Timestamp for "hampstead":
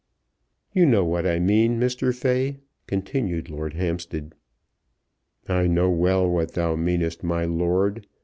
3.75-4.33